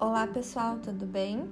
[0.00, 1.46] Olá pessoal, tudo bem?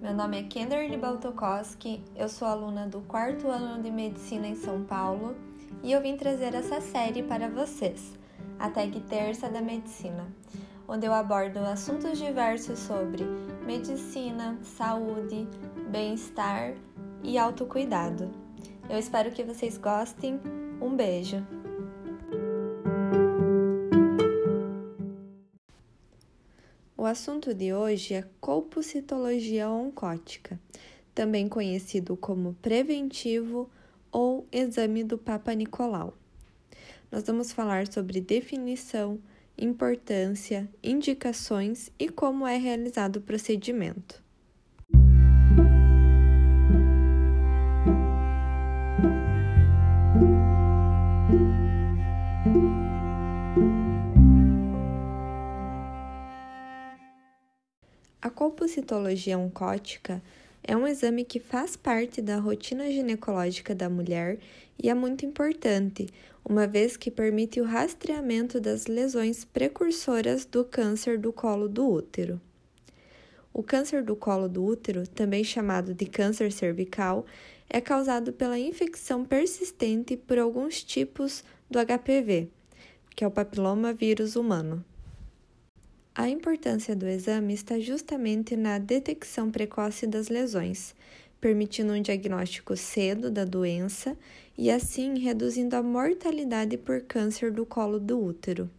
[0.00, 4.82] Meu nome é Kenderly Baltokoski, eu sou aluna do quarto ano de Medicina em São
[4.82, 5.36] Paulo
[5.82, 8.18] e eu vim trazer essa série para vocês,
[8.58, 10.26] a Tag Terça da Medicina,
[10.88, 13.24] onde eu abordo assuntos diversos sobre
[13.66, 15.46] medicina, saúde,
[15.90, 16.72] bem-estar
[17.22, 18.30] e autocuidado.
[18.88, 20.40] Eu espero que vocês gostem.
[20.80, 21.61] Um beijo!
[27.12, 30.58] Assunto de hoje é colpocitologia oncótica,
[31.14, 33.70] também conhecido como preventivo
[34.10, 36.14] ou exame do Papa Nicolau.
[37.10, 39.20] Nós vamos falar sobre definição,
[39.58, 44.22] importância, indicações e como é realizado o procedimento.
[58.22, 60.22] A colpocitologia oncótica
[60.62, 64.38] é um exame que faz parte da rotina ginecológica da mulher
[64.80, 66.06] e é muito importante,
[66.48, 72.40] uma vez que permite o rastreamento das lesões precursoras do câncer do colo do útero.
[73.52, 77.26] O câncer do colo do útero, também chamado de câncer cervical,
[77.68, 82.48] é causado pela infecção persistente por alguns tipos do HPV,
[83.16, 84.84] que é o papiloma vírus humano.
[86.14, 90.94] A importância do exame está justamente na detecção precoce das lesões,
[91.40, 94.14] permitindo um diagnóstico cedo da doença
[94.56, 98.70] e, assim, reduzindo a mortalidade por câncer do colo do útero.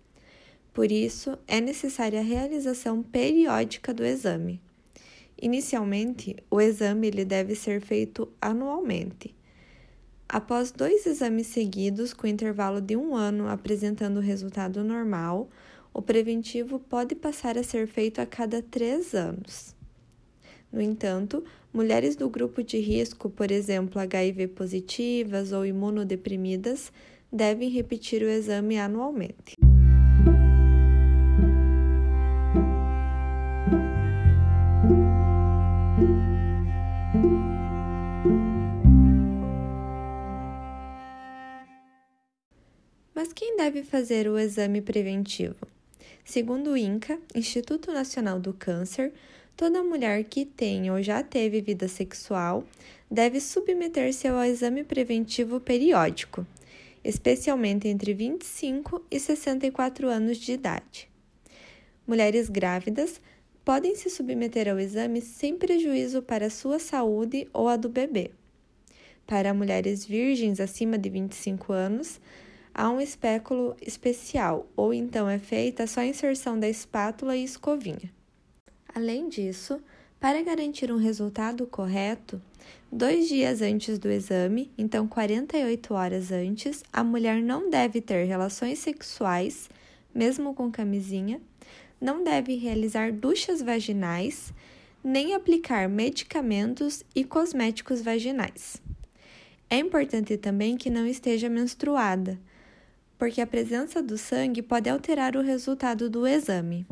[0.72, 4.62] Por isso, é necessária a realização periódica do exame.
[5.42, 9.36] Inicialmente, o exame ele deve ser feito anualmente.
[10.30, 15.50] Após dois exames seguidos, com intervalo de um ano apresentando resultado normal,
[15.94, 19.76] o preventivo pode passar a ser feito a cada três anos.
[20.72, 26.92] No entanto, mulheres do grupo de risco, por exemplo, HIV positivas ou imunodeprimidas,
[27.32, 29.56] devem repetir o exame anualmente.
[43.14, 45.73] Mas quem deve fazer o exame preventivo?
[46.26, 49.12] Segundo o INCA, Instituto Nacional do Câncer,
[49.56, 52.64] toda mulher que tem ou já teve vida sexual
[53.10, 56.46] deve submeter-se ao exame preventivo periódico,
[57.04, 61.10] especialmente entre 25 e 64 anos de idade.
[62.08, 63.22] Mulheres grávidas
[63.64, 68.32] podem se submeter ao exame sem prejuízo para a sua saúde ou a do bebê.
[69.26, 72.20] Para mulheres virgens acima de 25 anos,
[72.74, 78.12] há um espéculo especial, ou então é feita só a inserção da espátula e escovinha.
[78.94, 79.80] Além disso,
[80.20, 82.42] para garantir um resultado correto,
[82.92, 88.80] dois dias antes do exame, então 48 horas antes, a mulher não deve ter relações
[88.80, 89.70] sexuais,
[90.14, 91.42] mesmo com camisinha,
[92.00, 94.54] não deve realizar duchas vaginais,
[95.04, 98.82] nem aplicar medicamentos e cosméticos vaginais.
[99.70, 102.40] É importante também que não esteja menstruada,
[103.24, 106.86] porque a presença do sangue pode alterar o resultado do exame.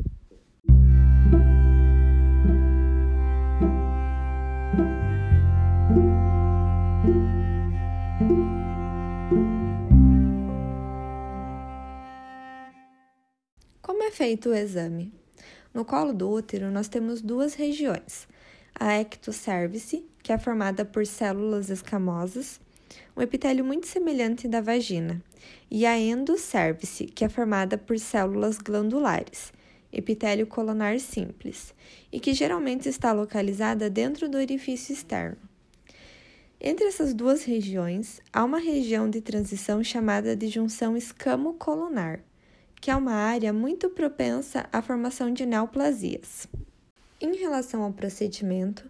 [13.82, 15.12] Como é feito o exame?
[15.74, 18.26] No colo do útero, nós temos duas regiões:
[18.74, 22.58] a ectocervice, que é formada por células escamosas,
[23.16, 25.22] um epitélio muito semelhante da vagina,
[25.70, 29.52] e a endocervice, que é formada por células glandulares,
[29.92, 31.74] epitélio colonar simples,
[32.10, 35.36] e que geralmente está localizada dentro do orifício externo.
[36.60, 42.20] Entre essas duas regiões, há uma região de transição chamada de junção escamo-colunar,
[42.80, 46.46] que é uma área muito propensa à formação de neoplasias.
[47.20, 48.88] Em relação ao procedimento,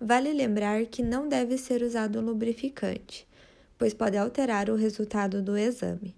[0.00, 3.26] vale lembrar que não deve ser usado lubrificante,
[3.78, 6.14] pois pode alterar o resultado do exame.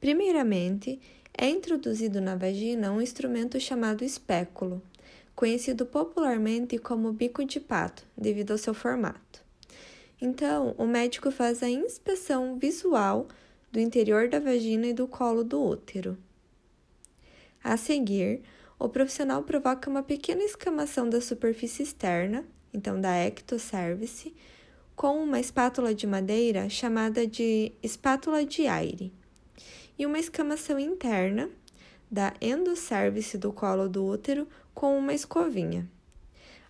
[0.00, 1.00] Primeiramente,
[1.36, 4.82] é introduzido na vagina um instrumento chamado espéculo,
[5.34, 9.42] conhecido popularmente como bico de pato, devido ao seu formato.
[10.20, 13.28] Então, o médico faz a inspeção visual
[13.70, 16.18] do interior da vagina e do colo do útero.
[17.62, 18.42] A seguir,
[18.78, 24.34] o profissional provoca uma pequena escamação da superfície externa, então da ectocervice,
[24.98, 29.12] com uma espátula de madeira chamada de espátula de aire
[29.96, 31.48] e uma escamação interna
[32.10, 35.88] da endocervice do colo do útero com uma escovinha.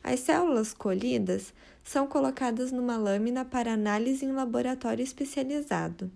[0.04, 6.12] As células colhidas são colocadas numa lâmina para análise em laboratório especializado.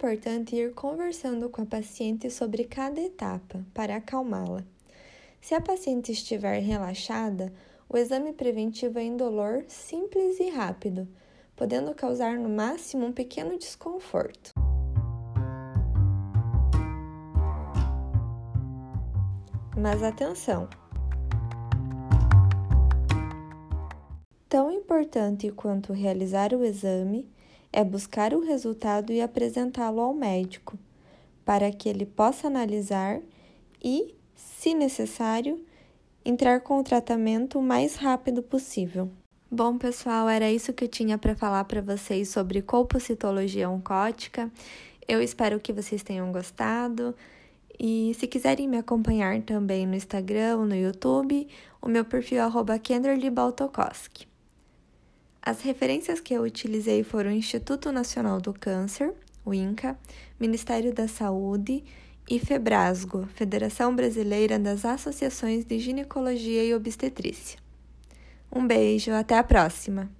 [0.00, 4.64] Importante ir conversando com a paciente sobre cada etapa para acalmá-la.
[5.42, 7.52] Se a paciente estiver relaxada,
[7.86, 11.06] o exame preventivo é indolor, simples e rápido,
[11.54, 14.54] podendo causar no máximo um pequeno desconforto.
[19.76, 20.66] Mas atenção!
[24.48, 27.30] Tão importante quanto realizar o exame
[27.72, 30.78] é buscar o resultado e apresentá-lo ao médico,
[31.44, 33.20] para que ele possa analisar
[33.82, 35.64] e, se necessário,
[36.24, 39.10] entrar com o tratamento o mais rápido possível.
[39.50, 44.50] Bom, pessoal, era isso que eu tinha para falar para vocês sobre colpocitologia oncótica.
[45.08, 47.16] Eu espero que vocês tenham gostado.
[47.76, 51.48] E se quiserem me acompanhar também no Instagram no YouTube,
[51.82, 52.42] o meu perfil
[53.68, 54.29] é.
[55.42, 59.14] As referências que eu utilizei foram o Instituto Nacional do Câncer,
[59.44, 59.98] o INCA,
[60.38, 61.82] Ministério da Saúde
[62.28, 67.58] e FEBRASGO, Federação Brasileira das Associações de Ginecologia e Obstetrícia.
[68.52, 70.10] Um beijo, até a próxima!